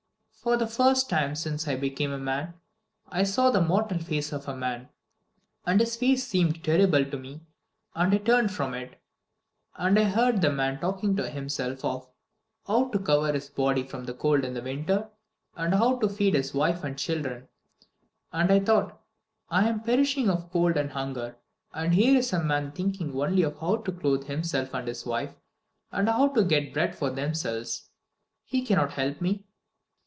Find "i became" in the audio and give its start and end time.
1.67-2.11